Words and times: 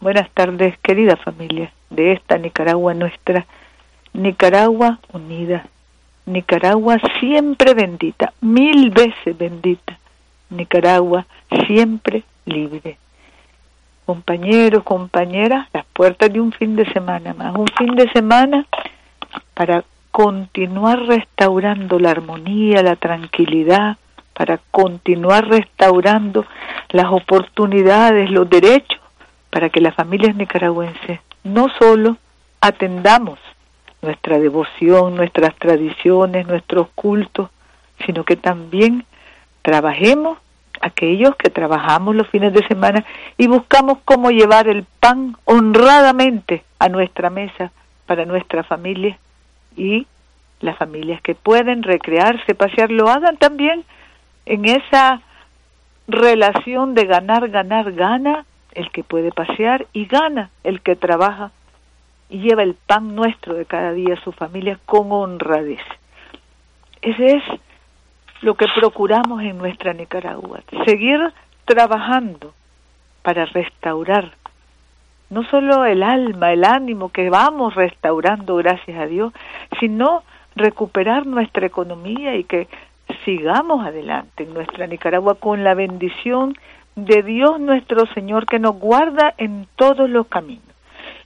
Buenas 0.00 0.30
tardes, 0.30 0.78
querida 0.78 1.16
familia 1.16 1.72
de 1.90 2.12
esta 2.12 2.38
Nicaragua 2.38 2.94
nuestra, 2.94 3.46
Nicaragua 4.12 5.00
unida, 5.12 5.66
Nicaragua 6.24 6.98
siempre 7.18 7.74
bendita, 7.74 8.32
mil 8.40 8.90
veces 8.90 9.36
bendita, 9.36 9.98
Nicaragua 10.50 11.26
siempre 11.66 12.22
libre. 12.44 12.96
Compañeros, 14.06 14.84
compañeras, 14.84 15.66
las 15.72 15.84
puertas 15.86 16.32
de 16.32 16.40
un 16.40 16.52
fin 16.52 16.76
de 16.76 16.84
semana 16.92 17.34
más, 17.34 17.56
un 17.56 17.66
fin 17.76 17.96
de 17.96 18.08
semana 18.12 18.66
para 19.54 19.82
continuar 20.12 21.06
restaurando 21.06 21.98
la 21.98 22.12
armonía, 22.12 22.84
la 22.84 22.94
tranquilidad, 22.94 23.96
para 24.32 24.60
continuar 24.70 25.48
restaurando 25.48 26.46
las 26.90 27.06
oportunidades, 27.06 28.30
los 28.30 28.48
derechos 28.48 29.00
para 29.50 29.70
que 29.70 29.80
las 29.80 29.94
familias 29.94 30.36
nicaragüenses 30.36 31.20
no 31.44 31.68
solo 31.78 32.16
atendamos 32.60 33.38
nuestra 34.02 34.38
devoción, 34.38 35.16
nuestras 35.16 35.54
tradiciones, 35.56 36.46
nuestros 36.46 36.88
cultos, 36.94 37.50
sino 38.06 38.24
que 38.24 38.36
también 38.36 39.04
trabajemos 39.62 40.38
aquellos 40.80 41.34
que 41.36 41.50
trabajamos 41.50 42.14
los 42.14 42.28
fines 42.28 42.52
de 42.52 42.66
semana 42.68 43.04
y 43.36 43.48
buscamos 43.48 43.98
cómo 44.04 44.30
llevar 44.30 44.68
el 44.68 44.84
pan 45.00 45.36
honradamente 45.44 46.64
a 46.78 46.88
nuestra 46.88 47.30
mesa 47.30 47.72
para 48.06 48.24
nuestra 48.24 48.62
familia 48.62 49.18
y 49.76 50.06
las 50.60 50.76
familias 50.76 51.20
que 51.22 51.34
pueden 51.34 51.82
recrearse, 51.82 52.54
pasear, 52.54 52.90
lo 52.90 53.08
hagan 53.08 53.36
también 53.36 53.84
en 54.46 54.64
esa 54.64 55.20
relación 56.08 56.94
de 56.94 57.04
ganar, 57.04 57.48
ganar, 57.48 57.92
gana, 57.92 58.44
el 58.78 58.90
que 58.90 59.02
puede 59.02 59.32
pasear 59.32 59.86
y 59.92 60.06
gana 60.06 60.50
el 60.62 60.80
que 60.80 60.94
trabaja 60.94 61.50
y 62.30 62.38
lleva 62.38 62.62
el 62.62 62.74
pan 62.74 63.16
nuestro 63.16 63.54
de 63.54 63.66
cada 63.66 63.92
día 63.92 64.14
a 64.14 64.22
su 64.22 64.30
familia 64.32 64.78
con 64.86 65.10
honradez. 65.10 65.80
Ese 67.02 67.36
es 67.36 67.42
lo 68.40 68.54
que 68.54 68.66
procuramos 68.76 69.42
en 69.42 69.58
nuestra 69.58 69.92
Nicaragua, 69.94 70.60
seguir 70.86 71.32
trabajando 71.64 72.54
para 73.22 73.46
restaurar 73.46 74.32
no 75.30 75.42
solo 75.44 75.84
el 75.84 76.02
alma, 76.02 76.52
el 76.52 76.64
ánimo 76.64 77.10
que 77.10 77.28
vamos 77.28 77.74
restaurando 77.74 78.56
gracias 78.56 78.98
a 78.98 79.06
Dios, 79.06 79.32
sino 79.78 80.22
recuperar 80.56 81.26
nuestra 81.26 81.66
economía 81.66 82.36
y 82.36 82.44
que 82.44 82.68
sigamos 83.24 83.84
adelante 83.84 84.44
en 84.44 84.54
nuestra 84.54 84.86
Nicaragua 84.86 85.34
con 85.34 85.64
la 85.64 85.74
bendición 85.74 86.54
de 87.04 87.22
Dios 87.22 87.60
nuestro 87.60 88.06
Señor 88.12 88.46
que 88.46 88.58
nos 88.58 88.78
guarda 88.78 89.34
en 89.38 89.68
todos 89.76 90.10
los 90.10 90.26
caminos 90.26 90.64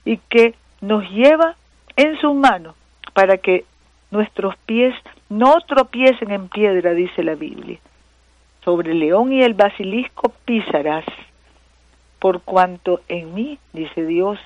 y 0.05 0.17
que 0.17 0.53
nos 0.81 1.09
lleva 1.09 1.55
en 1.95 2.17
sus 2.19 2.35
manos 2.35 2.75
para 3.13 3.37
que 3.37 3.65
nuestros 4.11 4.55
pies 4.65 4.93
no 5.29 5.55
tropiecen 5.61 6.31
en 6.31 6.47
piedra, 6.49 6.93
dice 6.93 7.23
la 7.23 7.35
Biblia. 7.35 7.79
Sobre 8.63 8.91
el 8.91 8.99
león 8.99 9.33
y 9.33 9.41
el 9.41 9.55
basilisco 9.55 10.31
pisarás, 10.45 11.05
por 12.19 12.41
cuanto 12.41 13.01
en 13.07 13.33
mí, 13.33 13.57
dice 13.73 14.05
Dios, 14.05 14.39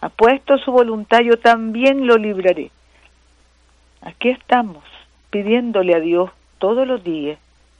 ha 0.00 0.10
puesto 0.10 0.58
su 0.58 0.70
voluntad, 0.70 1.20
yo 1.20 1.38
también 1.38 2.06
lo 2.06 2.16
libraré. 2.16 2.70
Aquí 4.02 4.28
estamos 4.28 4.84
pidiéndole 5.30 5.94
a 5.94 6.00
Dios 6.00 6.30
todos 6.58 6.86
los 6.86 7.02
días 7.02 7.38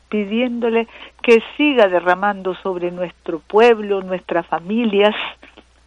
pidiéndole 0.08 0.88
que 1.28 1.42
siga 1.58 1.88
derramando 1.88 2.54
sobre 2.54 2.90
nuestro 2.90 3.38
pueblo, 3.38 4.00
nuestras 4.00 4.46
familias, 4.46 5.14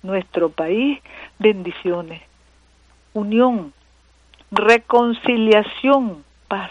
nuestro 0.04 0.50
país, 0.50 1.00
bendiciones, 1.40 2.22
unión, 3.16 3.74
reconciliación, 4.52 6.24
paz, 6.48 6.70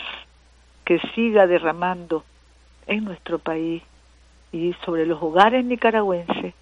que 0.84 1.00
siga 1.16 1.48
derramando 1.48 2.22
en 2.86 3.06
nuestro 3.06 3.40
país 3.40 3.82
y 4.52 4.72
sobre 4.84 5.04
los 5.04 5.20
hogares 5.20 5.64
nicaragüenses 5.64 6.54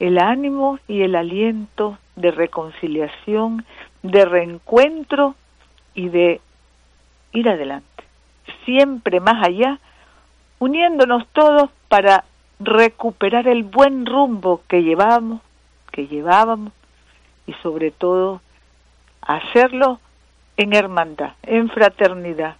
el 0.00 0.18
ánimo 0.18 0.80
y 0.86 1.00
el 1.00 1.14
aliento 1.14 1.96
de 2.14 2.30
reconciliación, 2.30 3.64
de 4.02 4.26
reencuentro 4.26 5.34
y 5.94 6.10
de 6.10 6.42
ir 7.32 7.48
adelante, 7.48 8.04
siempre 8.66 9.18
más 9.18 9.42
allá 9.42 9.78
uniéndonos 10.62 11.26
todos 11.32 11.70
para 11.88 12.22
recuperar 12.60 13.48
el 13.48 13.64
buen 13.64 14.06
rumbo 14.06 14.60
que 14.68 14.84
llevábamos, 14.84 15.40
que 15.90 16.06
llevábamos 16.06 16.72
y 17.48 17.52
sobre 17.64 17.90
todo 17.90 18.40
hacerlo 19.22 19.98
en 20.56 20.72
hermandad, 20.72 21.32
en 21.42 21.68
fraternidad, 21.68 22.54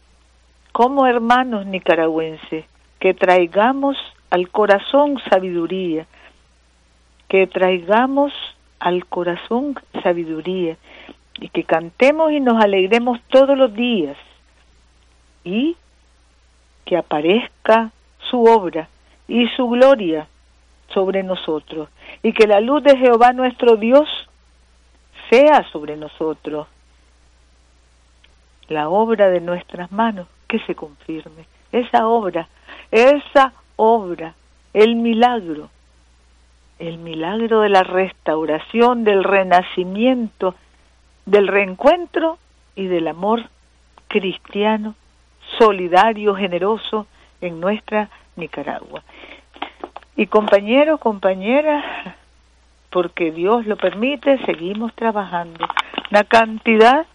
como 0.73 1.07
hermanos 1.07 1.65
nicaragüenses, 1.65 2.65
que 2.99 3.15
traigamos 3.15 3.97
al 4.31 4.49
corazón 4.49 5.21
sabiduría, 5.31 6.07
que 7.29 7.47
traigamos 7.47 8.33
al 8.81 9.07
corazón 9.07 9.77
sabiduría 10.03 10.77
y 11.39 11.51
que 11.51 11.63
cantemos 11.63 12.33
y 12.33 12.41
nos 12.41 12.61
alegremos 12.61 13.21
todos 13.29 13.57
los 13.57 13.73
días 13.73 14.17
y 15.45 15.77
que 16.85 16.97
aparezca 16.97 17.91
su 18.31 18.45
obra 18.45 18.89
y 19.29 19.49
su 19.49 19.69
gloria 19.69 20.27
sobre 20.89 21.23
nosotros, 21.23 21.89
y 22.23 22.33
que 22.33 22.47
la 22.47 22.61
luz 22.61 22.83
de 22.83 22.97
Jehová 22.97 23.33
nuestro 23.33 23.77
Dios 23.77 24.09
sea 25.31 25.65
sobre 25.71 25.97
nosotros. 25.97 26.67
La 28.69 28.89
obra 28.89 29.29
de 29.29 29.41
nuestras 29.41 29.91
manos, 29.91 30.27
que 30.49 30.59
se 30.61 30.75
confirme. 30.75 31.47
Esa 31.73 32.07
obra, 32.07 32.49
esa 32.91 33.53
obra, 33.77 34.35
el 34.75 34.97
milagro, 34.97 35.71
el 36.79 36.99
milagro 36.99 37.61
de 37.61 37.71
la 37.71 37.83
restauración, 37.83 39.05
del 39.05 39.25
renacimiento, 39.25 40.55
del 41.25 41.49
reencuentro 41.49 42.39
y 42.77 42.87
del 42.87 43.09
amor 43.09 43.45
cristiano 44.09 44.95
solidario, 45.59 46.35
generoso 46.35 47.07
en 47.41 47.61
nuestra 47.61 48.09
Nicaragua. 48.37 49.03
Y 50.17 50.27
compañeros, 50.27 51.01
compañeras, 51.01 51.85
porque 52.91 53.33
Dios 53.33 53.67
lo 53.67 53.77
permite, 53.77 54.39
seguimos 54.45 54.95
trabajando. 54.95 55.67
La 56.11 56.25
cantidad 56.25 57.07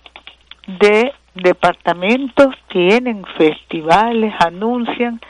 de 0.68 1.14
departamentos 1.36 2.56
tienen 2.70 3.24
festivales, 3.38 4.34
anuncian 4.40 5.22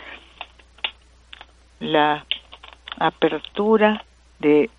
la 1.80 2.26
apertura 2.98 4.04
de 4.40 4.70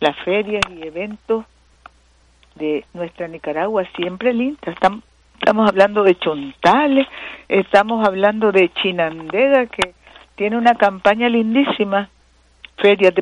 las 0.00 0.16
ferias 0.24 0.62
y 0.70 0.86
eventos 0.86 1.44
de 2.54 2.84
nuestra 2.92 3.28
Nicaragua, 3.28 3.84
siempre 3.96 4.34
linda. 4.34 4.70
Están 4.70 5.02
estamos 5.42 5.68
hablando 5.68 6.04
de 6.04 6.14
Chontales, 6.14 7.08
estamos 7.48 8.06
hablando 8.06 8.52
de 8.52 8.72
Chinandega, 8.74 9.66
que 9.66 9.92
tiene 10.36 10.56
una 10.56 10.76
campaña 10.76 11.28
lindísima, 11.28 12.08
ferias 12.76 13.12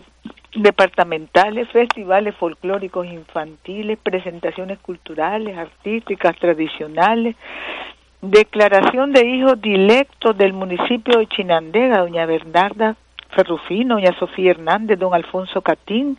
departamentales, 0.55 1.67
festivales 1.71 2.35
folclóricos 2.37 3.07
infantiles, 3.07 3.99
presentaciones 4.03 4.79
culturales, 4.81 5.57
artísticas, 5.57 6.37
tradicionales, 6.37 7.37
declaración 8.21 9.13
de 9.13 9.27
hijos 9.27 9.59
directos 9.63 10.37
del 10.37 10.53
municipio 10.53 11.19
de 11.19 11.27
Chinandega, 11.27 12.01
doña 12.01 12.27
Bernarda 12.27 12.97
Ferrufino, 13.31 13.95
doña 13.95 14.13
Sofía 14.19 14.51
Hernández, 14.51 14.99
don 14.99 15.15
Alfonso 15.15 15.63
Catín, 15.63 16.19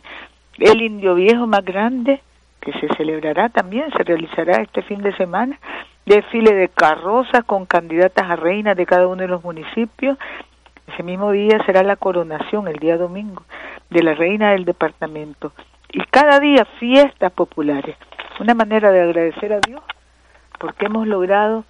el 0.58 0.82
indio 0.82 1.14
viejo 1.14 1.46
más 1.46 1.64
grande, 1.64 2.20
que 2.60 2.72
se 2.72 2.88
celebrará 2.96 3.48
también, 3.48 3.90
se 3.96 4.02
realizará 4.04 4.62
este 4.62 4.82
fin 4.82 5.02
de 5.02 5.14
semana, 5.16 5.58
desfile 6.06 6.54
de 6.54 6.68
carrozas 6.68 7.44
con 7.44 7.66
candidatas 7.66 8.30
a 8.30 8.36
reina 8.36 8.74
de 8.74 8.86
cada 8.86 9.06
uno 9.06 9.22
de 9.22 9.28
los 9.28 9.44
municipios. 9.44 10.18
Ese 10.86 11.02
mismo 11.02 11.30
día 11.32 11.64
será 11.64 11.82
la 11.82 11.96
coronación, 11.96 12.68
el 12.68 12.76
día 12.76 12.96
domingo, 12.96 13.42
de 13.90 14.02
la 14.02 14.14
reina 14.14 14.52
del 14.52 14.64
departamento. 14.64 15.52
y 15.94 16.02
cada 16.06 16.40
día 16.40 16.64
fiestas 16.80 17.32
populares. 17.32 17.96
Una 18.40 18.54
manera 18.54 18.90
de 18.90 19.02
agradecer 19.02 19.52
a 19.52 19.60
Dios 19.60 19.82
porque 20.58 20.86
hemos 20.86 21.06
logrado 21.06 21.64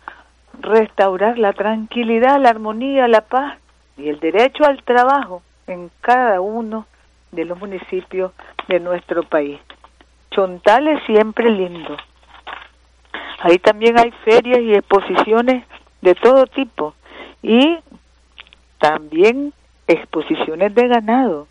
restaurar 0.60 1.38
la 1.38 1.52
tranquilidad, 1.54 2.38
la 2.40 2.50
armonía, 2.50 3.08
la 3.08 3.22
paz 3.22 3.58
y 3.96 4.08
el 4.08 4.20
derecho 4.20 4.64
al 4.64 4.82
trabajo 4.82 5.42
en 5.66 5.90
cada 6.00 6.40
uno 6.40 6.86
de 7.30 7.44
los 7.44 7.58
municipios 7.58 8.32
de 8.68 8.80
nuestro 8.80 9.22
país. 9.22 9.58
Chontal 10.30 10.88
es 10.88 11.02
siempre 11.04 11.50
lindo. 11.50 11.96
Ahí 13.42 13.58
también 13.58 13.98
hay 13.98 14.12
ferias 14.24 14.60
y 14.60 14.72
exposiciones 14.72 15.64
de 16.00 16.14
todo 16.14 16.46
tipo 16.46 16.94
y 17.42 17.76
también 18.78 19.52
exposiciones 19.88 20.72
de 20.74 20.86
ganado. 20.86 21.48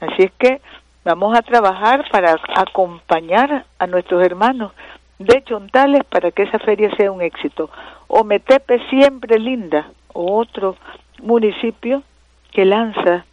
Así 0.00 0.24
es 0.24 0.32
que 0.32 0.60
vamos 1.04 1.38
a 1.38 1.42
trabajar 1.42 2.04
para 2.10 2.36
acompañar 2.56 3.66
a 3.78 3.86
nuestros 3.86 4.24
hermanos 4.24 4.72
de 5.20 5.42
Chontales 5.44 6.02
para 6.04 6.32
que 6.32 6.42
esa 6.42 6.58
feria 6.58 6.90
sea 6.96 7.12
un 7.12 7.22
éxito. 7.22 7.70
Ometepe 8.08 8.80
siempre 8.90 9.38
linda, 9.38 9.92
otro 10.12 10.76
municipio 11.22 12.02
que 12.50 12.64
lanza 12.64 13.26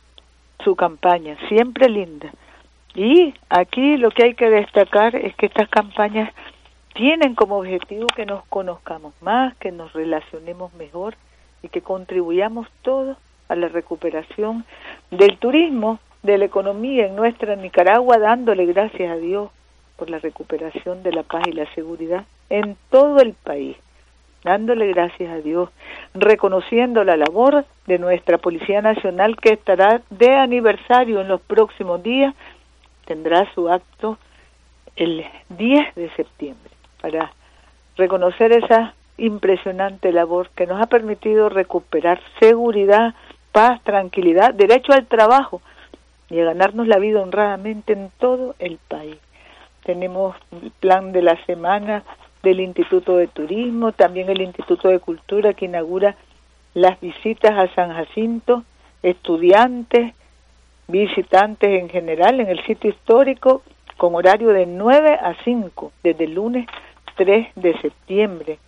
su 0.64 0.76
campaña, 0.76 1.38
siempre 1.50 1.90
linda. 1.90 2.30
Y 2.94 3.34
aquí 3.50 3.98
lo 3.98 4.12
que 4.12 4.26
hay 4.26 4.34
que 4.36 4.50
destacar 4.50 5.16
es 5.16 5.36
que 5.36 5.48
estas 5.48 5.70
campañas 5.70 6.32
tienen 6.96 7.36
como 7.36 7.58
objetivo 7.58 8.08
que 8.08 8.26
nos 8.26 8.46
conozcamos 8.46 9.14
más, 9.22 9.54
que 9.58 9.72
nos 9.72 9.92
relacionemos 9.92 10.74
mejor 10.76 11.16
y 11.62 11.68
que 11.68 11.82
contribuyamos 11.82 12.68
todos 12.84 13.18
a 13.50 13.56
la 13.56 13.68
recuperación 13.68 14.66
del 15.12 15.38
turismo, 15.38 16.00
de 16.24 16.38
la 16.38 16.46
economía 16.46 17.08
en 17.08 17.18
nuestra 17.18 17.58
Nicaragua, 17.58 18.18
dándole 18.18 18.66
gracias 18.66 19.12
a 19.12 19.18
Dios 19.18 19.52
por 19.98 20.10
la 20.10 20.20
recuperación 20.20 21.04
de 21.04 21.12
la 21.12 21.24
paz 21.24 21.44
y 21.48 21.52
la 21.52 21.72
seguridad 21.74 22.24
en 22.50 22.78
todo 22.90 23.20
el 23.20 23.34
país, 23.34 23.76
dándole 24.46 24.88
gracias 24.88 25.30
a 25.30 25.42
Dios, 25.42 25.70
reconociendo 26.14 27.04
la 27.04 27.18
labor 27.18 27.66
de 27.88 28.00
nuestra 28.00 28.38
Policía 28.38 28.82
Nacional 28.82 29.36
que 29.36 29.54
estará 29.54 30.02
de 30.10 30.34
aniversario 30.34 31.20
en 31.20 31.28
los 31.28 31.42
próximos 31.42 32.02
días, 32.02 32.34
tendrá 33.04 33.54
su 33.54 33.68
acto 33.68 34.18
el 34.96 35.26
10 35.50 35.96
de 35.96 36.10
septiembre 36.12 36.75
para 37.06 37.34
reconocer 37.98 38.52
esa 38.52 38.96
impresionante 39.18 40.12
labor 40.12 40.50
que 40.56 40.66
nos 40.66 40.82
ha 40.82 40.88
permitido 40.88 41.50
recuperar 41.50 42.20
seguridad, 42.40 43.14
paz, 43.52 43.80
tranquilidad, 43.84 44.56
derecho 44.56 44.92
al 44.92 45.06
trabajo 45.06 45.62
y 46.32 46.40
a 46.40 46.46
ganarnos 46.46 46.88
la 46.88 46.98
vida 46.98 47.22
honradamente 47.22 47.94
en 47.94 48.10
todo 48.18 48.56
el 48.58 48.80
país. 48.88 49.18
Tenemos 49.84 50.36
el 50.64 50.72
plan 50.72 51.12
de 51.12 51.22
la 51.22 51.38
semana 51.46 52.04
del 52.42 52.60
Instituto 52.60 53.18
de 53.18 53.28
Turismo, 53.28 53.92
también 53.92 54.28
el 54.32 54.42
Instituto 54.42 54.88
de 54.88 55.00
Cultura 55.00 55.54
que 55.54 55.66
inaugura 55.66 56.16
las 56.74 57.00
visitas 57.02 57.52
a 57.52 57.72
San 57.76 57.94
Jacinto, 57.94 58.64
estudiantes, 59.04 60.16
visitantes 60.88 61.70
en 61.82 61.88
general 61.88 62.40
en 62.40 62.50
el 62.50 62.66
sitio 62.66 62.90
histórico 62.90 63.62
con 63.98 64.16
horario 64.16 64.50
de 64.50 64.66
9 64.66 65.20
a 65.22 65.36
5 65.44 65.92
desde 66.04 66.24
el 66.26 66.34
lunes 66.34 66.68
3 67.16 67.48
de 67.56 67.78
septiembre. 67.80 68.60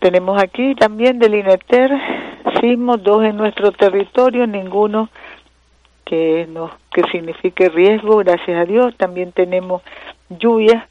Tenemos 0.00 0.42
aquí 0.42 0.74
también 0.74 1.18
del 1.18 1.34
INETER 1.34 1.92
sismos, 2.60 3.02
dos 3.02 3.24
en 3.24 3.36
nuestro 3.36 3.72
territorio, 3.72 4.46
ninguno 4.46 5.08
que 6.04 6.46
nos 6.50 6.70
que 6.92 7.02
signifique 7.10 7.68
riesgo, 7.68 8.18
gracias 8.18 8.60
a 8.60 8.64
Dios. 8.64 8.94
También 8.96 9.32
tenemos 9.32 9.82
lluvias, 10.28 10.84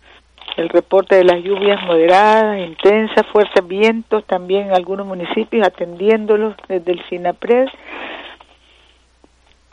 el 0.57 0.69
reporte 0.69 1.15
de 1.15 1.23
las 1.23 1.43
lluvias 1.43 1.81
moderadas, 1.83 2.59
intensas, 2.59 3.25
fuertes 3.27 3.65
vientos, 3.67 4.25
también 4.25 4.71
algunos 4.71 5.05
municipios 5.05 5.65
atendiéndolos 5.65 6.55
desde 6.67 6.91
el 6.91 7.03
SINAPRED. 7.07 7.67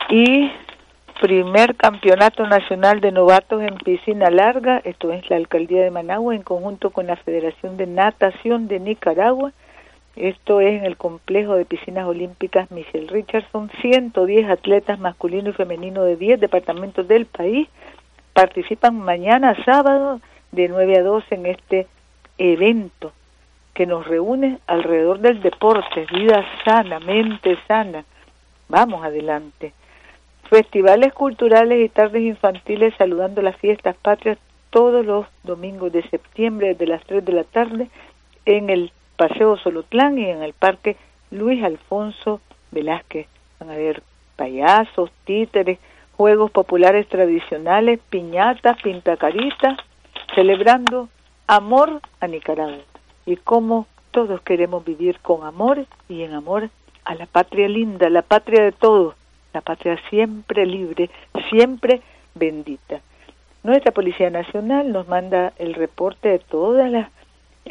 Y 0.09 0.51
primer 1.19 1.75
campeonato 1.75 2.47
nacional 2.47 3.01
de 3.01 3.11
novatos 3.11 3.61
en 3.61 3.75
piscina 3.75 4.29
larga, 4.29 4.81
esto 4.85 5.11
es 5.11 5.29
la 5.29 5.35
alcaldía 5.35 5.83
de 5.83 5.91
Managua 5.91 6.33
en 6.33 6.43
conjunto 6.43 6.91
con 6.91 7.07
la 7.07 7.17
Federación 7.17 7.75
de 7.75 7.87
Natación 7.87 8.69
de 8.69 8.79
Nicaragua. 8.79 9.51
Esto 10.15 10.61
es 10.61 10.79
en 10.79 10.85
el 10.85 10.95
complejo 10.95 11.55
de 11.55 11.65
piscinas 11.65 12.07
olímpicas 12.07 12.71
Michelle 12.71 13.07
Richardson. 13.07 13.69
110 13.81 14.49
atletas 14.49 14.97
masculinos 14.97 15.53
y 15.53 15.57
femeninos 15.57 16.05
de 16.05 16.15
10 16.15 16.39
departamentos 16.39 17.05
del 17.05 17.25
país 17.25 17.67
participan 18.33 18.97
mañana 18.97 19.61
sábado 19.65 20.21
de 20.53 20.69
9 20.69 20.99
a 20.99 21.03
12 21.03 21.35
en 21.35 21.45
este 21.47 21.87
evento 22.37 23.11
que 23.73 23.85
nos 23.85 24.07
reúne 24.07 24.59
alrededor 24.67 25.19
del 25.19 25.41
deporte, 25.41 26.07
vida 26.13 26.45
sana, 26.63 27.01
mente 27.01 27.57
sana. 27.67 28.05
Vamos 28.69 29.03
adelante 29.03 29.73
festivales 30.49 31.13
culturales 31.13 31.85
y 31.85 31.89
tardes 31.89 32.23
infantiles 32.23 32.93
saludando 32.97 33.41
las 33.41 33.55
fiestas 33.57 33.95
patrias 33.97 34.37
todos 34.71 35.05
los 35.05 35.25
domingos 35.43 35.91
de 35.91 36.07
septiembre 36.09 36.69
desde 36.69 36.87
las 36.87 37.03
3 37.05 37.23
de 37.23 37.33
la 37.33 37.43
tarde 37.43 37.87
en 38.45 38.69
el 38.69 38.91
Paseo 39.15 39.57
Solotlán 39.57 40.17
y 40.17 40.25
en 40.25 40.41
el 40.41 40.53
Parque 40.53 40.97
Luis 41.31 41.63
Alfonso 41.63 42.41
Velázquez. 42.71 43.27
Van 43.59 43.69
a 43.69 43.73
haber 43.73 44.01
payasos, 44.35 45.11
títeres, 45.25 45.79
juegos 46.15 46.51
populares 46.51 47.07
tradicionales, 47.07 47.99
piñatas, 48.09 48.81
pintacaritas, 48.81 49.77
celebrando 50.35 51.09
amor 51.47 52.01
a 52.19 52.27
Nicaragua 52.27 52.83
y 53.25 53.35
cómo 53.37 53.87
todos 54.11 54.41
queremos 54.41 54.83
vivir 54.83 55.19
con 55.19 55.45
amor 55.45 55.85
y 56.07 56.23
en 56.23 56.33
amor 56.33 56.69
a 57.05 57.15
la 57.15 57.25
patria 57.25 57.67
linda, 57.67 58.09
la 58.09 58.21
patria 58.21 58.63
de 58.63 58.71
todos, 58.71 59.15
la 59.53 59.61
patria 59.61 59.99
siempre 60.09 60.65
libre, 60.65 61.09
siempre 61.49 62.01
bendita. 62.35 63.01
Nuestra 63.63 63.91
Policía 63.91 64.29
Nacional 64.29 64.91
nos 64.91 65.07
manda 65.07 65.53
el 65.57 65.73
reporte 65.73 66.29
de 66.29 66.39
todos 66.39 66.89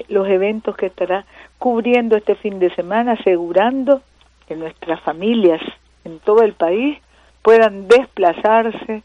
los 0.09 0.29
eventos 0.29 0.77
que 0.77 0.87
estará 0.87 1.25
cubriendo 1.59 2.17
este 2.17 2.35
fin 2.35 2.59
de 2.59 2.75
semana, 2.75 3.13
asegurando 3.13 4.03
que 4.47 4.57
nuestras 4.57 5.01
familias 5.01 5.61
en 6.05 6.19
todo 6.19 6.43
el 6.43 6.53
país 6.53 6.99
puedan 7.43 7.89
desplazarse 7.89 9.03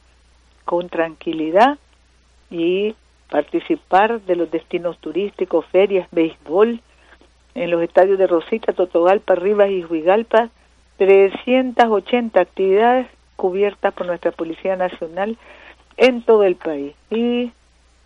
con 0.65 0.89
tranquilidad 0.89 1.77
y 2.49 2.95
participar 3.29 4.21
de 4.21 4.35
los 4.35 4.51
destinos 4.51 4.97
turísticos, 4.99 5.65
ferias, 5.67 6.07
béisbol, 6.11 6.81
en 7.55 7.71
los 7.71 7.81
estadios 7.81 8.17
de 8.17 8.27
Rosita, 8.27 8.73
Totogalpa, 8.73 9.35
Rivas 9.35 9.69
y 9.69 9.85
Huigalpa, 9.85 10.49
380 10.97 12.39
actividades 12.39 13.07
cubiertas 13.35 13.93
por 13.93 14.07
nuestra 14.07 14.31
Policía 14.31 14.75
Nacional 14.75 15.37
en 15.97 16.21
todo 16.21 16.43
el 16.43 16.55
país. 16.55 16.93
Y 17.09 17.51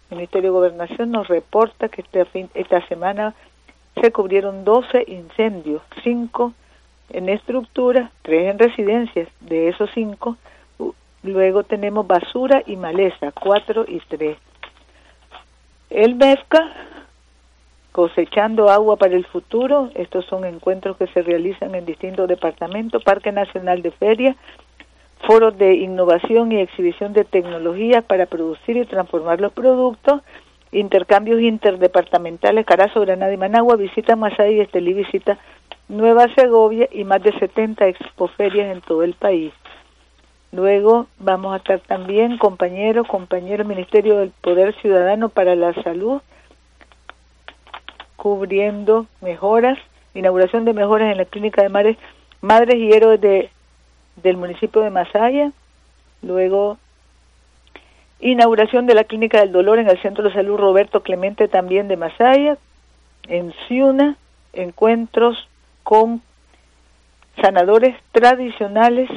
el 0.09 0.17
Ministerio 0.17 0.51
de 0.51 0.57
Gobernación 0.57 1.11
nos 1.11 1.27
reporta 1.27 1.89
que 1.89 2.01
este 2.01 2.47
esta 2.53 2.85
semana 2.87 3.35
se 4.01 4.11
cubrieron 4.11 4.63
12 4.63 5.05
incendios, 5.07 5.81
5 6.03 6.53
en 7.09 7.29
estructuras, 7.29 8.11
3 8.21 8.51
en 8.51 8.59
residencias. 8.59 9.27
De 9.41 9.69
esos 9.69 9.89
5, 9.93 10.37
luego 11.23 11.63
tenemos 11.63 12.05
basura 12.05 12.63
y 12.65 12.75
maleza, 12.75 13.31
4 13.31 13.85
y 13.87 13.99
3. 13.99 14.37
El 15.89 16.15
MEFCA 16.15 16.73
cosechando 17.97 18.69
agua 18.69 18.95
para 18.97 19.15
el 19.15 19.25
futuro. 19.25 19.89
Estos 19.95 20.23
son 20.25 20.45
encuentros 20.45 20.97
que 20.97 21.07
se 21.07 21.23
realizan 21.23 21.73
en 21.73 21.83
distintos 21.83 22.27
departamentos, 22.27 23.03
Parque 23.03 23.31
Nacional 23.31 23.81
de 23.81 23.89
Feria, 23.89 24.35
foros 25.25 25.57
de 25.57 25.73
innovación 25.73 26.51
y 26.51 26.59
exhibición 26.59 27.13
de 27.13 27.25
tecnologías 27.25 28.03
para 28.03 28.27
producir 28.27 28.77
y 28.77 28.85
transformar 28.85 29.41
los 29.41 29.51
productos, 29.51 30.21
intercambios 30.71 31.41
interdepartamentales, 31.41 32.67
Carazo, 32.67 33.01
Granada 33.01 33.33
y 33.33 33.37
Managua, 33.37 33.77
visita 33.77 34.15
Masaya 34.15 34.51
y 34.51 34.59
Estelí, 34.59 34.93
visita 34.93 35.39
Nueva 35.87 36.27
Segovia 36.35 36.87
y 36.91 37.03
más 37.03 37.23
de 37.23 37.31
70 37.39 37.87
expoferias 37.87 38.75
en 38.75 38.81
todo 38.81 39.01
el 39.01 39.15
país. 39.15 39.51
Luego 40.51 41.07
vamos 41.17 41.51
a 41.51 41.57
estar 41.57 41.79
también, 41.79 42.37
compañeros, 42.37 43.07
compañeros, 43.07 43.65
Ministerio 43.65 44.17
del 44.17 44.29
Poder 44.39 44.75
Ciudadano 44.81 45.29
para 45.29 45.55
la 45.55 45.73
Salud, 45.81 46.21
cubriendo 48.17 49.05
mejoras, 49.21 49.77
inauguración 50.13 50.65
de 50.65 50.73
mejoras 50.73 51.11
en 51.11 51.17
la 51.17 51.25
clínica 51.25 51.61
de 51.61 51.69
Mares, 51.69 51.97
Madres 52.41 52.75
y 52.75 52.91
Héroes 52.91 53.21
de, 53.21 53.49
del 54.17 54.35
municipio 54.35 54.81
de 54.81 54.89
Masaya, 54.89 55.51
luego 56.21 56.77
inauguración 58.19 58.87
de 58.87 58.95
la 58.95 59.05
clínica 59.05 59.39
del 59.39 59.51
dolor 59.51 59.79
en 59.79 59.89
el 59.89 60.01
Centro 60.01 60.23
de 60.23 60.33
Salud 60.33 60.57
Roberto 60.57 61.03
Clemente 61.03 61.47
también 61.47 61.87
de 61.87 61.97
Masaya, 61.97 62.57
en 63.27 63.53
Ciuna, 63.67 64.17
encuentros 64.53 65.47
con 65.83 66.21
sanadores 67.41 67.95
tradicionales 68.11 69.09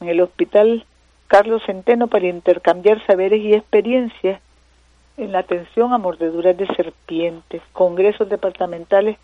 en 0.00 0.08
el 0.08 0.20
Hospital 0.20 0.84
Carlos 1.26 1.62
Centeno 1.66 2.06
para 2.06 2.26
intercambiar 2.26 3.04
saberes 3.06 3.42
y 3.42 3.54
experiencias 3.54 4.40
en 5.16 5.32
la 5.32 5.40
atención 5.40 5.92
a 5.92 5.98
mordeduras 5.98 6.56
de 6.56 6.66
serpientes, 6.74 7.62
congresos 7.72 8.28
departamentales 8.28 9.16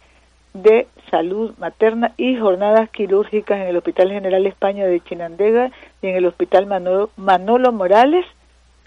de 0.55 0.87
salud 1.11 1.55
materna 1.59 2.13
y 2.17 2.37
jornadas 2.37 2.91
quirúrgicas 2.91 3.59
en 3.59 3.69
el 3.69 3.77
Hospital 3.77 4.11
General 4.11 4.47
España 4.47 4.87
de 4.87 5.01
Chinandega 5.01 5.71
y 6.03 6.09
en 6.09 6.17
el 6.17 6.27
Hospital 6.27 6.67
Manolo, 6.67 7.11
Manolo 7.17 7.73
Morales, 7.73 8.27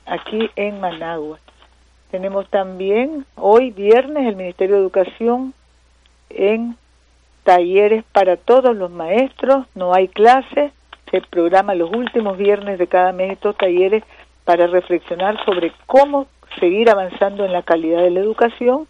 aquí 0.06 0.50
en 0.56 0.80
Managua. 0.80 1.40
Tenemos 2.12 2.48
también 2.50 3.26
hoy 3.36 3.72
viernes 3.72 4.28
el 4.28 4.36
Ministerio 4.36 4.76
de 4.76 4.82
Educación 4.82 5.54
en 6.30 6.78
talleres 7.44 8.04
para 8.12 8.38
todos 8.38 8.76
los 8.76 8.92
maestros, 8.92 9.66
no 9.76 9.94
hay 9.94 10.08
clases, 10.08 10.72
se 11.12 11.22
programa 11.22 11.76
los 11.76 11.92
últimos 11.92 12.38
viernes 12.38 12.80
de 12.80 12.88
cada 12.88 13.12
mes 13.12 13.34
estos 13.34 13.56
talleres 13.58 14.04
para 14.44 14.68
reflexionar 14.68 15.44
sobre 15.46 15.72
cómo 15.88 16.28
seguir 16.60 16.90
avanzando 16.90 17.46
en 17.46 17.54
la 17.54 17.64
calidad 17.64 18.02
de 18.02 18.12
la 18.12 18.20
educación. 18.20 18.88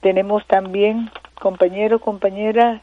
Tenemos 0.00 0.46
también, 0.46 1.10
compañeros, 1.40 2.00
compañeras, 2.00 2.82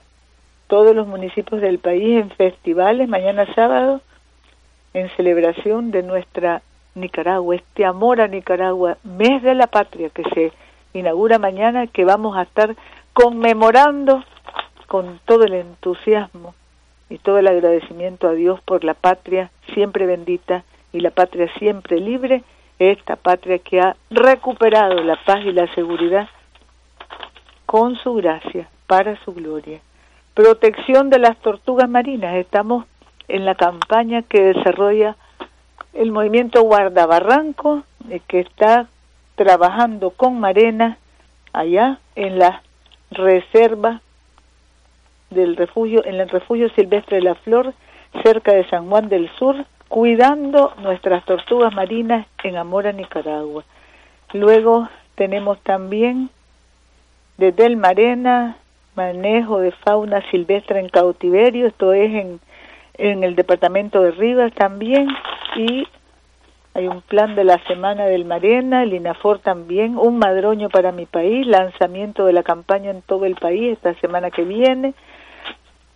todos 0.67 0.95
los 0.95 1.07
municipios 1.07 1.61
del 1.61 1.79
país 1.79 2.21
en 2.21 2.29
festivales, 2.29 3.07
mañana 3.07 3.45
sábado, 3.55 4.01
en 4.93 5.09
celebración 5.15 5.91
de 5.91 6.03
nuestra 6.03 6.61
Nicaragua, 6.95 7.55
este 7.55 7.85
amor 7.85 8.21
a 8.21 8.27
Nicaragua, 8.27 8.97
mes 9.03 9.41
de 9.43 9.53
la 9.53 9.67
patria 9.67 10.09
que 10.09 10.23
se 10.33 10.51
inaugura 10.93 11.39
mañana, 11.39 11.87
que 11.87 12.05
vamos 12.05 12.35
a 12.35 12.43
estar 12.43 12.75
conmemorando 13.13 14.23
con 14.87 15.19
todo 15.25 15.43
el 15.43 15.53
entusiasmo 15.53 16.55
y 17.09 17.19
todo 17.19 17.37
el 17.37 17.47
agradecimiento 17.47 18.27
a 18.27 18.33
Dios 18.33 18.59
por 18.61 18.83
la 18.83 18.93
patria 18.93 19.51
siempre 19.73 20.05
bendita 20.05 20.63
y 20.91 20.99
la 20.99 21.11
patria 21.11 21.47
siempre 21.57 21.99
libre, 21.99 22.43
esta 22.79 23.15
patria 23.15 23.59
que 23.59 23.79
ha 23.79 23.95
recuperado 24.09 25.01
la 25.03 25.17
paz 25.25 25.39
y 25.45 25.51
la 25.51 25.73
seguridad 25.73 26.27
con 27.65 27.95
su 27.97 28.13
gracia, 28.15 28.69
para 28.87 29.21
su 29.23 29.33
gloria. 29.33 29.81
Protección 30.33 31.09
de 31.09 31.19
las 31.19 31.37
tortugas 31.37 31.89
marinas. 31.89 32.35
Estamos 32.35 32.85
en 33.27 33.45
la 33.45 33.55
campaña 33.55 34.21
que 34.21 34.53
desarrolla 34.53 35.15
el 35.93 36.11
movimiento 36.11 36.61
Guardabarranco, 36.61 37.83
eh, 38.09 38.21
que 38.27 38.39
está 38.39 38.87
trabajando 39.35 40.11
con 40.11 40.39
Marena 40.39 40.97
allá 41.53 41.99
en 42.15 42.39
la 42.39 42.61
reserva 43.11 44.01
del 45.29 45.55
refugio, 45.57 46.05
en 46.05 46.15
el 46.15 46.29
refugio 46.29 46.69
silvestre 46.69 47.17
de 47.17 47.23
la 47.23 47.35
Flor, 47.35 47.73
cerca 48.23 48.53
de 48.53 48.67
San 48.69 48.89
Juan 48.89 49.09
del 49.09 49.29
Sur, 49.37 49.65
cuidando 49.87 50.73
nuestras 50.81 51.23
tortugas 51.25 51.73
marinas 51.73 52.27
en 52.43 52.57
Amor 52.57 52.87
a 52.87 52.91
Nicaragua. 52.91 53.63
Luego 54.33 54.89
tenemos 55.15 55.59
también 55.61 56.29
desde 57.37 57.65
el 57.65 57.77
Marena 57.77 58.57
manejo 58.95 59.59
de 59.59 59.71
fauna 59.71 60.21
silvestre 60.31 60.79
en 60.79 60.89
cautiverio, 60.89 61.67
esto 61.67 61.93
es 61.93 62.13
en, 62.13 62.39
en 62.97 63.23
el 63.23 63.35
departamento 63.35 64.01
de 64.01 64.11
Rivas 64.11 64.51
también, 64.53 65.07
y 65.55 65.87
hay 66.73 66.87
un 66.87 67.01
plan 67.01 67.35
de 67.35 67.43
la 67.43 67.57
Semana 67.65 68.05
del 68.05 68.25
Marena, 68.25 68.83
el 68.83 68.93
INAFOR 68.93 69.39
también, 69.39 69.97
un 69.97 70.19
madroño 70.19 70.69
para 70.69 70.91
mi 70.91 71.05
país, 71.05 71.45
lanzamiento 71.47 72.25
de 72.25 72.33
la 72.33 72.43
campaña 72.43 72.91
en 72.91 73.01
todo 73.01 73.25
el 73.25 73.35
país 73.35 73.73
esta 73.73 73.93
semana 73.95 74.31
que 74.31 74.43
viene, 74.43 74.93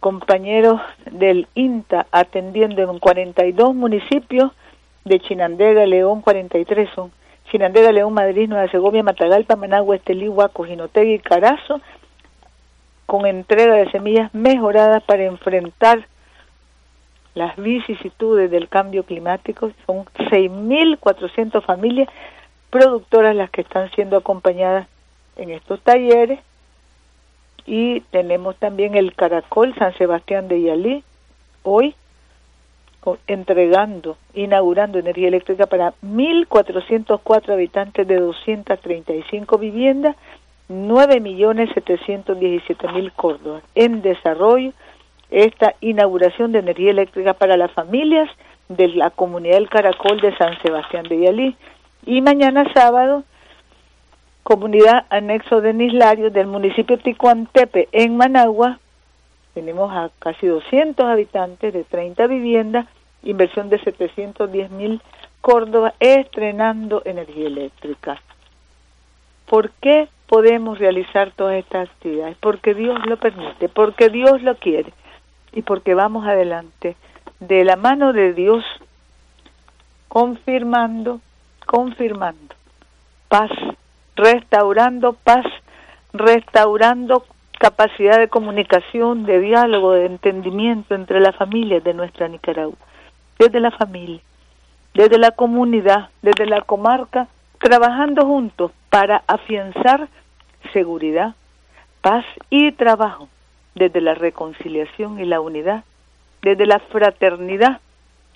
compañeros 0.02 0.82
del 1.12 1.48
INTA 1.54 2.08
atendiendo 2.12 2.82
en 2.82 3.00
42 3.00 3.76
municipios 3.76 4.52
de 5.06 5.20
Chinandega, 5.20 5.86
León, 5.86 6.22
43 6.22 6.90
son. 6.94 7.12
Chinandega, 7.50 7.92
León, 7.92 8.14
Madrid, 8.14 8.50
Nueva 8.50 8.68
Segovia, 8.70 9.04
Matagalpa, 9.04 9.56
Managua, 9.56 9.96
Estelí, 9.96 10.28
Huaco, 10.28 10.66
Jinotegui, 10.66 11.20
Carazo, 11.20 11.82
con 13.06 13.26
entrega 13.26 13.76
de 13.76 13.92
semillas 13.92 14.34
mejoradas 14.34 15.04
para 15.04 15.26
enfrentar 15.26 16.08
las 17.36 17.56
vicisitudes 17.58 18.50
del 18.50 18.70
cambio 18.70 19.04
climático. 19.04 19.72
Son 19.86 20.06
6.400 20.06 21.62
familias 21.64 22.10
productoras 22.72 23.36
las 23.36 23.52
que 23.52 23.62
están 23.62 23.92
siendo 23.92 24.18
acompañadas 24.18 24.88
en 25.36 25.52
estos 25.52 25.80
talleres 25.82 26.40
y 27.66 28.02
tenemos 28.12 28.56
también 28.58 28.94
el 28.96 29.16
Caracol 29.16 29.74
San 29.76 29.98
Sebastián 29.98 30.48
de 30.48 30.62
Yalí, 30.62 31.04
hoy 31.64 31.96
entregando, 33.28 34.16
inaugurando 34.34 34.98
energía 35.00 35.28
eléctrica 35.28 35.66
para 35.66 35.94
1.404 36.04 37.52
habitantes 37.52 38.08
de 38.08 38.20
235 38.20 39.58
viviendas, 39.58 40.16
9.717.000 40.70 43.12
Córdoba. 43.14 43.62
En 43.76 44.02
desarrollo, 44.02 44.72
esta 45.32 45.74
inauguración 45.82 46.52
de 46.52 46.60
energía 46.60 46.92
eléctrica 46.92 47.34
para 47.34 47.58
las 47.58 47.72
familias 47.72 48.30
de 48.70 48.90
la 48.90 49.10
comunidad 49.10 49.56
del 49.56 49.70
Caracol 49.70 50.22
de 50.22 50.38
San 50.38 50.62
Sebastián 50.62 51.08
de 51.10 51.22
Yalí. 51.22 51.56
Y 52.06 52.22
mañana 52.22 52.72
sábado, 52.74 53.24
comunidad 54.44 55.06
anexo 55.10 55.62
de 55.62 55.74
Nislario 55.74 56.32
del 56.32 56.48
municipio 56.48 56.98
Ticuantepe 56.98 57.88
en 57.92 58.18
Managua. 58.18 58.80
Tenemos 59.54 59.92
a 59.92 60.10
casi 60.20 60.48
200 60.48 61.06
habitantes 61.06 61.74
de 61.74 61.84
30 61.84 62.28
viviendas, 62.28 62.88
inversión 63.24 63.70
de 63.70 63.80
710 63.80 64.72
mil 64.72 65.02
Córdoba, 65.42 65.96
estrenando 66.00 67.02
energía 67.04 67.48
eléctrica. 67.48 68.22
¿Por 69.48 69.72
qué 69.72 70.08
podemos 70.28 70.78
realizar 70.78 71.32
todas 71.32 71.56
estas 71.56 71.90
actividades? 71.90 72.38
Porque 72.40 72.76
Dios 72.76 73.00
lo 73.08 73.18
permite, 73.18 73.68
porque 73.68 74.10
Dios 74.10 74.42
lo 74.44 74.56
quiere 74.56 74.94
y 75.52 75.64
porque 75.64 75.96
vamos 75.96 76.28
adelante 76.28 76.96
de 77.40 77.66
la 77.66 77.76
mano 77.76 78.14
de 78.14 78.34
Dios, 78.34 78.64
confirmando, 80.08 81.20
confirmando 81.66 82.56
paz 83.32 83.50
restaurando 84.16 85.14
paz, 85.14 85.46
restaurando 86.14 87.26
capacidad 87.60 88.18
de 88.18 88.28
comunicación, 88.28 89.26
de 89.26 89.40
diálogo, 89.40 89.92
de 89.92 90.08
entendimiento 90.08 90.96
entre 90.96 91.20
las 91.20 91.36
familias 91.36 91.84
de 91.84 91.94
nuestra 91.94 92.28
Nicaragua, 92.28 92.78
desde 93.38 93.60
la 93.60 93.72
familia, 93.72 94.20
desde 94.94 95.18
la 95.18 95.32
comunidad, 95.32 96.10
desde 96.22 96.48
la 96.48 96.62
comarca, 96.62 97.28
trabajando 97.60 98.26
juntos 98.26 98.72
para 98.90 99.24
afianzar 99.28 100.10
seguridad, 100.74 101.36
paz 102.02 102.26
y 102.50 102.72
trabajo, 102.72 103.30
desde 103.76 104.02
la 104.02 104.16
reconciliación 104.16 105.20
y 105.20 105.26
la 105.26 105.40
unidad, 105.40 105.84
desde 106.42 106.66
la 106.66 106.80
fraternidad 106.80 107.80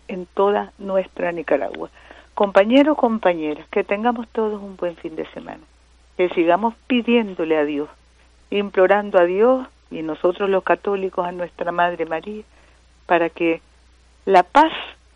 en 0.07 0.27
toda 0.27 0.71
nuestra 0.77 1.31
Nicaragua. 1.31 1.89
Compañeros, 2.35 2.97
compañeras, 2.97 3.65
que 3.69 3.85
tengamos 3.85 4.27
todos 4.27 4.61
un 4.61 4.75
buen 4.75 4.97
fin 4.97 5.15
de 5.15 5.25
semana, 5.27 5.63
que 6.17 6.27
sigamos 6.29 6.75
pidiéndole 6.85 7.57
a 7.57 7.63
Dios, 7.63 7.87
implorando 8.49 9.17
a 9.17 9.23
Dios 9.23 9.65
y 9.89 10.01
nosotros 10.01 10.49
los 10.49 10.61
católicos 10.65 11.25
a 11.25 11.31
nuestra 11.31 11.71
Madre 11.71 12.05
María, 12.05 12.43
para 13.05 13.29
que 13.29 13.61
la 14.25 14.43
paz 14.43 14.73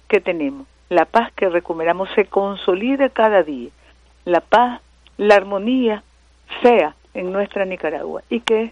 que 0.07 0.21
tenemos, 0.21 0.65
la 0.87 1.03
paz 1.03 1.33
que 1.33 1.49
recuperamos 1.49 2.07
se 2.15 2.23
consolide 2.23 3.09
cada 3.09 3.43
día, 3.43 3.69
la 4.23 4.39
paz, 4.39 4.79
la 5.17 5.35
armonía 5.35 6.03
sea 6.63 6.95
en 7.13 7.33
nuestra 7.33 7.65
Nicaragua 7.65 8.23
y 8.29 8.39
que 8.39 8.71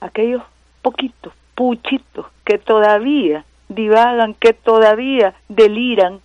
aquellos 0.00 0.42
poquitos, 0.82 1.32
puchitos 1.54 2.26
que 2.44 2.58
todavía 2.58 3.44
divagan, 3.68 4.34
que 4.34 4.54
todavía 4.54 5.34
deliran, 5.48 6.20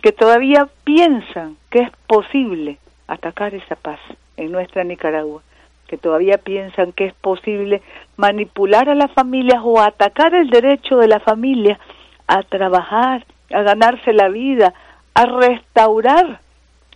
que 0.00 0.12
todavía 0.12 0.68
piensan 0.84 1.56
que 1.70 1.80
es 1.80 1.90
posible 2.06 2.78
atacar 3.06 3.54
esa 3.54 3.76
paz 3.76 4.00
en 4.36 4.52
nuestra 4.52 4.84
Nicaragua, 4.84 5.42
que 5.88 5.98
todavía 5.98 6.38
piensan 6.38 6.92
que 6.92 7.06
es 7.06 7.14
posible 7.14 7.82
manipular 8.16 8.88
a 8.88 8.94
las 8.94 9.12
familias 9.12 9.60
o 9.62 9.80
atacar 9.80 10.34
el 10.34 10.48
derecho 10.48 10.96
de 10.98 11.08
la 11.08 11.20
familia 11.20 11.78
a 12.26 12.42
trabajar, 12.42 13.26
a 13.52 13.62
ganarse 13.62 14.12
la 14.12 14.28
vida, 14.28 14.72
a 15.14 15.26
restaurar, 15.26 16.40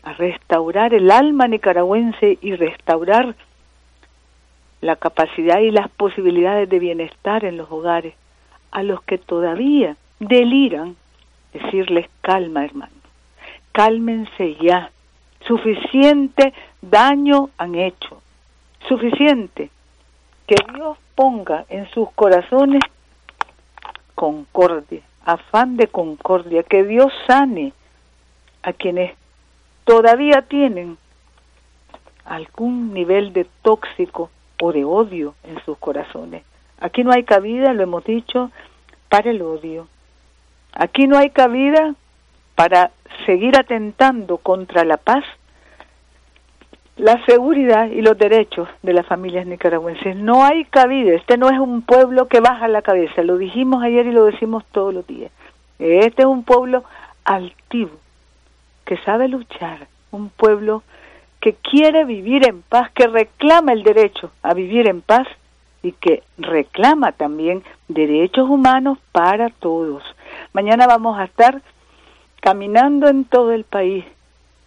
a 0.04 0.12
restaurar 0.12 0.94
el 0.94 1.10
alma 1.10 1.48
nicaragüense 1.48 2.38
y 2.40 2.54
restaurar 2.54 3.34
la 4.80 4.96
capacidad 4.96 5.60
y 5.60 5.70
las 5.70 5.88
posibilidades 5.90 6.68
de 6.68 6.78
bienestar 6.78 7.44
en 7.44 7.56
los 7.56 7.70
hogares, 7.70 8.14
a 8.70 8.82
los 8.82 9.02
que 9.02 9.18
todavía 9.18 9.96
deliran 10.20 10.96
decirles 11.52 12.08
calma, 12.20 12.64
hermano, 12.64 12.93
cálmense 13.74 14.54
ya, 14.62 14.92
suficiente 15.48 16.54
daño 16.80 17.50
han 17.58 17.74
hecho, 17.74 18.22
suficiente 18.88 19.68
que 20.46 20.54
Dios 20.72 20.96
ponga 21.16 21.64
en 21.68 21.90
sus 21.90 22.08
corazones 22.12 22.80
concordia, 24.14 25.02
afán 25.24 25.76
de 25.76 25.88
concordia, 25.88 26.62
que 26.62 26.84
Dios 26.84 27.12
sane 27.26 27.72
a 28.62 28.72
quienes 28.72 29.12
todavía 29.82 30.42
tienen 30.42 30.96
algún 32.24 32.94
nivel 32.94 33.32
de 33.32 33.44
tóxico 33.62 34.30
o 34.62 34.72
de 34.72 34.84
odio 34.84 35.34
en 35.42 35.60
sus 35.64 35.76
corazones. 35.78 36.44
Aquí 36.78 37.02
no 37.02 37.10
hay 37.10 37.24
cabida, 37.24 37.72
lo 37.72 37.82
hemos 37.82 38.04
dicho, 38.04 38.52
para 39.08 39.30
el 39.30 39.42
odio. 39.42 39.88
Aquí 40.72 41.08
no 41.08 41.18
hay 41.18 41.30
cabida 41.30 41.96
para 42.54 42.90
seguir 43.26 43.56
atentando 43.58 44.38
contra 44.38 44.84
la 44.84 44.96
paz, 44.96 45.24
la 46.96 47.24
seguridad 47.26 47.86
y 47.86 48.02
los 48.02 48.16
derechos 48.16 48.68
de 48.82 48.92
las 48.92 49.06
familias 49.06 49.46
nicaragüenses. 49.46 50.16
No 50.16 50.44
hay 50.44 50.64
cabida. 50.64 51.14
Este 51.14 51.36
no 51.36 51.48
es 51.48 51.58
un 51.58 51.82
pueblo 51.82 52.28
que 52.28 52.40
baja 52.40 52.68
la 52.68 52.82
cabeza. 52.82 53.22
Lo 53.22 53.36
dijimos 53.36 53.82
ayer 53.82 54.06
y 54.06 54.12
lo 54.12 54.26
decimos 54.26 54.64
todos 54.70 54.94
los 54.94 55.06
días. 55.06 55.32
Este 55.78 56.22
es 56.22 56.28
un 56.28 56.44
pueblo 56.44 56.84
altivo, 57.24 57.90
que 58.84 58.96
sabe 58.98 59.28
luchar, 59.28 59.88
un 60.12 60.28
pueblo 60.28 60.82
que 61.40 61.54
quiere 61.54 62.04
vivir 62.04 62.46
en 62.46 62.62
paz, 62.62 62.90
que 62.92 63.06
reclama 63.06 63.72
el 63.72 63.82
derecho 63.82 64.30
a 64.42 64.54
vivir 64.54 64.88
en 64.88 65.02
paz 65.02 65.26
y 65.82 65.92
que 65.92 66.22
reclama 66.38 67.12
también 67.12 67.62
derechos 67.88 68.48
humanos 68.48 68.98
para 69.12 69.50
todos. 69.50 70.02
Mañana 70.52 70.86
vamos 70.86 71.18
a 71.18 71.24
estar 71.24 71.60
caminando 72.44 73.08
en 73.08 73.24
todo 73.24 73.52
el 73.52 73.64
país, 73.64 74.04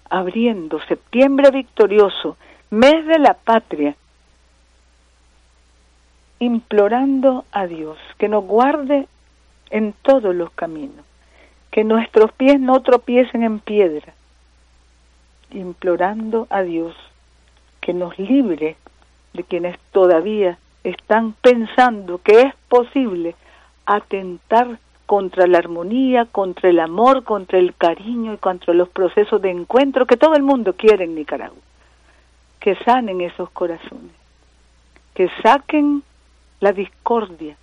abriendo 0.09 0.81
septiembre 0.87 1.51
victorioso, 1.51 2.35
mes 2.71 3.05
de 3.05 3.19
la 3.19 3.35
patria, 3.35 3.95
implorando 6.39 7.45
a 7.51 7.67
Dios 7.67 7.99
que 8.17 8.29
nos 8.29 8.45
guarde 8.45 9.07
en 9.69 9.93
todos 10.01 10.33
los 10.33 10.49
caminos, 10.53 11.05
que 11.69 11.83
nuestros 11.83 12.31
pies 12.31 12.59
no 12.59 12.81
tropiecen 12.81 13.43
en 13.43 13.59
piedra, 13.59 14.11
implorando 15.51 16.47
a 16.49 16.63
Dios 16.63 16.95
que 17.79 17.93
nos 17.93 18.17
libre 18.17 18.75
de 19.33 19.43
quienes 19.43 19.77
todavía 19.91 20.57
están 20.83 21.33
pensando 21.33 22.17
que 22.23 22.41
es 22.41 22.55
posible 22.69 23.35
atentar 23.85 24.79
contra 25.07 25.47
la 25.47 25.57
armonía, 25.57 26.25
contra 26.25 26.69
el 26.69 26.79
amor, 26.79 27.23
contra 27.23 27.57
el 27.57 27.73
cariño 27.73 28.33
y 28.33 28.37
contra 28.37 28.73
los 28.73 28.89
procesos 28.89 29.41
de 29.41 29.49
encuentro 29.49 30.05
que 30.05 30.17
todo 30.17 30.35
el 30.35 30.43
mundo 30.43 30.73
quiere 30.73 31.05
en 31.05 31.15
Nicaragua. 31.15 31.57
Que 32.59 32.75
sanen 32.83 33.21
esos 33.21 33.49
corazones, 33.51 34.11
que 35.15 35.29
saquen 35.41 36.03
la 36.59 36.73
discordia 36.73 37.55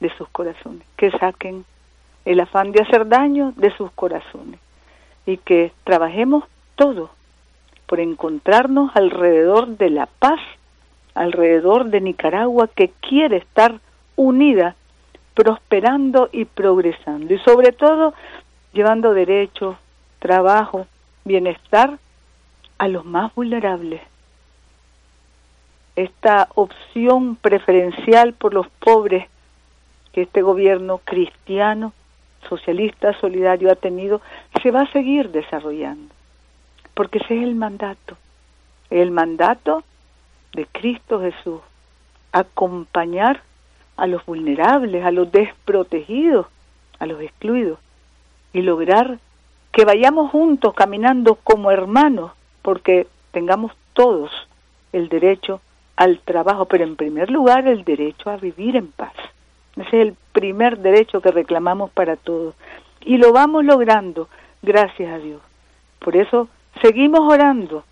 de 0.00 0.10
sus 0.16 0.26
corazones, 0.30 0.82
que 0.96 1.10
saquen 1.12 1.66
el 2.24 2.40
afán 2.40 2.72
de 2.72 2.82
hacer 2.82 3.06
daño 3.06 3.52
de 3.56 3.70
sus 3.76 3.92
corazones. 3.92 4.58
Y 5.26 5.36
que 5.36 5.72
trabajemos 5.84 6.44
todos 6.76 7.10
por 7.86 8.00
encontrarnos 8.00 8.90
alrededor 8.96 9.76
de 9.76 9.90
la 9.90 10.06
paz, 10.06 10.40
alrededor 11.14 11.90
de 11.90 12.00
Nicaragua 12.00 12.68
que 12.68 12.90
quiere 13.00 13.36
estar 13.36 13.80
unida, 14.16 14.76
prosperando 15.40 16.28
y 16.32 16.44
progresando 16.44 17.32
y 17.32 17.38
sobre 17.38 17.72
todo 17.72 18.12
llevando 18.74 19.14
derechos, 19.14 19.78
trabajo, 20.18 20.86
bienestar 21.24 21.98
a 22.76 22.88
los 22.88 23.06
más 23.06 23.34
vulnerables. 23.34 24.02
Esta 25.96 26.46
opción 26.54 27.36
preferencial 27.36 28.34
por 28.34 28.52
los 28.52 28.68
pobres 28.68 29.28
que 30.12 30.22
este 30.22 30.42
gobierno 30.42 31.00
cristiano, 31.04 31.94
socialista, 32.46 33.18
solidario 33.18 33.72
ha 33.72 33.76
tenido, 33.76 34.20
se 34.62 34.70
va 34.70 34.82
a 34.82 34.92
seguir 34.92 35.30
desarrollando, 35.30 36.14
porque 36.92 37.16
ese 37.16 37.38
es 37.38 37.44
el 37.44 37.54
mandato, 37.54 38.18
el 38.90 39.10
mandato 39.10 39.84
de 40.52 40.66
Cristo 40.66 41.18
Jesús, 41.18 41.62
acompañar 42.30 43.40
a 44.00 44.06
los 44.06 44.24
vulnerables, 44.24 45.04
a 45.04 45.10
los 45.10 45.30
desprotegidos, 45.30 46.46
a 46.98 47.04
los 47.04 47.20
excluidos, 47.20 47.78
y 48.54 48.62
lograr 48.62 49.18
que 49.72 49.84
vayamos 49.84 50.30
juntos 50.30 50.72
caminando 50.72 51.34
como 51.34 51.70
hermanos, 51.70 52.32
porque 52.62 53.06
tengamos 53.30 53.72
todos 53.92 54.30
el 54.92 55.10
derecho 55.10 55.60
al 55.96 56.18
trabajo, 56.20 56.64
pero 56.64 56.84
en 56.84 56.96
primer 56.96 57.30
lugar 57.30 57.68
el 57.68 57.84
derecho 57.84 58.30
a 58.30 58.38
vivir 58.38 58.74
en 58.74 58.90
paz. 58.90 59.12
Ese 59.76 60.00
es 60.00 60.06
el 60.08 60.16
primer 60.32 60.78
derecho 60.78 61.20
que 61.20 61.30
reclamamos 61.30 61.90
para 61.90 62.16
todos. 62.16 62.54
Y 63.02 63.18
lo 63.18 63.32
vamos 63.32 63.66
logrando, 63.66 64.28
gracias 64.62 65.12
a 65.12 65.18
Dios. 65.18 65.42
Por 65.98 66.16
eso 66.16 66.48
seguimos 66.80 67.20
orando, 67.20 67.84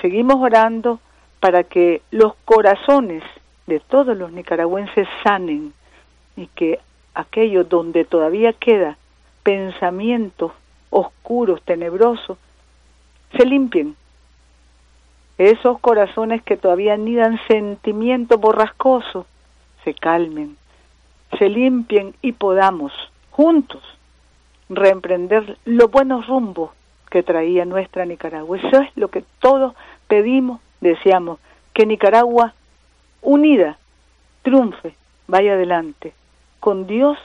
seguimos 0.00 0.36
orando 0.36 1.00
para 1.40 1.64
que 1.64 2.02
los 2.12 2.34
corazones 2.44 3.24
de 3.66 3.80
todos 3.80 4.16
los 4.16 4.32
nicaragüenses 4.32 5.08
sanen 5.22 5.72
y 6.36 6.46
que 6.48 6.80
aquellos 7.14 7.68
donde 7.68 8.04
todavía 8.04 8.52
queda 8.52 8.96
pensamientos 9.42 10.52
oscuros, 10.90 11.62
tenebrosos, 11.62 12.38
se 13.36 13.44
limpien. 13.44 13.96
Esos 15.38 15.78
corazones 15.80 16.42
que 16.42 16.56
todavía 16.56 16.96
nidan 16.96 17.38
sentimientos 17.46 18.40
borrascosos, 18.40 19.26
se 19.84 19.94
calmen 19.94 20.56
se 21.38 21.48
limpien 21.48 22.14
y 22.22 22.32
podamos 22.32 22.92
juntos 23.30 23.82
reemprender 24.68 25.58
los 25.64 25.90
buenos 25.90 26.26
rumbos 26.26 26.70
que 27.10 27.22
traía 27.22 27.64
nuestra 27.64 28.04
Nicaragua. 28.04 28.58
Eso 28.58 28.80
es 28.80 28.90
lo 28.96 29.08
que 29.08 29.24
todos 29.40 29.74
pedimos, 30.08 30.60
deseamos, 30.80 31.38
que 31.72 31.86
Nicaragua 31.86 32.54
unida 33.26 33.76
triunfe, 34.42 34.94
vaya 35.26 35.54
adelante, 35.54 36.14
con 36.60 36.86
Dios 36.86 37.18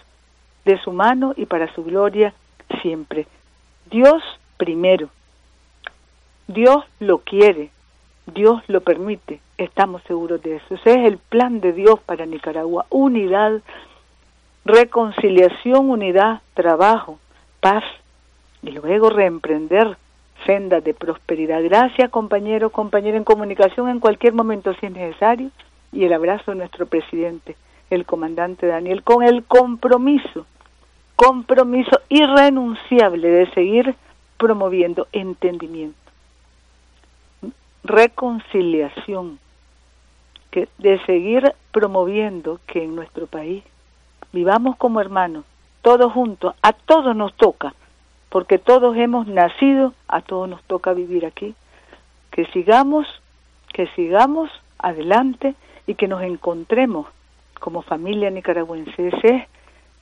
de 0.65 0.79
su 0.79 0.91
mano 0.91 1.33
y 1.37 1.45
para 1.45 1.73
su 1.73 1.83
gloria 1.83 2.33
siempre. 2.81 3.27
Dios 3.89 4.23
primero. 4.57 5.09
Dios 6.47 6.83
lo 6.99 7.19
quiere, 7.19 7.69
Dios 8.25 8.61
lo 8.67 8.81
permite, 8.81 9.39
estamos 9.57 10.01
seguros 10.03 10.41
de 10.41 10.57
eso. 10.57 10.75
Ese 10.75 10.89
es 10.89 11.05
el 11.05 11.17
plan 11.17 11.61
de 11.61 11.71
Dios 11.71 11.99
para 12.01 12.25
Nicaragua, 12.25 12.87
unidad 12.89 13.61
reconciliación, 14.65 15.89
unidad, 15.89 16.41
trabajo, 16.53 17.19
paz 17.61 17.83
y 18.61 18.71
luego 18.71 19.09
reemprender 19.09 19.97
sendas 20.45 20.83
de 20.83 20.93
prosperidad. 20.93 21.63
Gracias 21.63 22.09
compañero, 22.09 22.71
compañero 22.71 23.17
en 23.17 23.23
comunicación 23.23 23.89
en 23.89 23.99
cualquier 23.99 24.33
momento 24.33 24.73
si 24.75 24.87
es 24.87 24.91
necesario 24.91 25.51
y 25.91 26.06
el 26.06 26.13
abrazo 26.13 26.51
de 26.51 26.58
nuestro 26.58 26.86
presidente, 26.86 27.56
el 27.89 28.06
comandante 28.06 28.67
Daniel, 28.67 29.04
con 29.04 29.23
el 29.23 29.43
compromiso, 29.43 30.45
compromiso 31.15 31.99
irrenunciable 32.10 33.30
de 33.30 33.51
seguir 33.51 33.95
promoviendo 34.38 35.08
entendimiento, 35.12 35.97
reconciliación, 37.84 39.39
que, 40.49 40.67
de 40.77 40.99
seguir 41.06 41.54
promoviendo 41.71 42.60
que 42.67 42.84
en 42.84 42.95
nuestro 42.95 43.27
país 43.27 43.63
vivamos 44.32 44.75
como 44.77 45.01
hermanos, 45.01 45.45
todos 45.82 46.12
juntos, 46.12 46.56
a 46.62 46.73
todos 46.73 47.15
nos 47.15 47.34
toca, 47.36 47.73
porque 48.30 48.58
todos 48.58 48.95
hemos 48.97 49.27
nacido, 49.27 49.93
a 50.08 50.21
todos 50.21 50.47
nos 50.47 50.63
toca 50.63 50.93
vivir 50.93 51.25
aquí, 51.25 51.54
que 52.32 52.45
sigamos, 52.47 53.08
que 53.73 53.88
sigamos 53.88 54.49
adelante 54.80 55.56
y 55.88 55.96
que 55.96 56.08
nos 56.08 56.22
encontremos 56.24 57.08
como 57.60 57.82
familia 57.82 58.30
nicaragüense. 58.30 59.08
Ese 59.08 59.36
es 59.36 59.48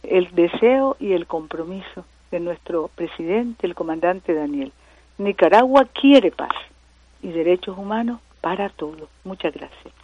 el 0.03 0.33
deseo 0.33 0.95
y 0.99 1.13
el 1.13 1.27
compromiso 1.27 2.05
de 2.31 2.39
nuestro 2.39 2.89
presidente, 2.95 3.67
el 3.67 3.75
comandante 3.75 4.33
Daniel. 4.33 4.71
Nicaragua 5.17 5.85
quiere 5.85 6.31
paz 6.31 6.55
y 7.21 7.29
derechos 7.29 7.77
humanos 7.77 8.21
para 8.41 8.69
todos. 8.69 9.09
Muchas 9.23 9.53
gracias. 9.53 9.98